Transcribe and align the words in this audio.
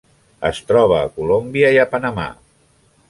Es 0.47 0.61
troba 0.71 0.97
a 1.01 1.11
Colòmbia 1.17 1.71
i 1.77 1.81
a 1.83 1.85
Panamà. 1.93 2.27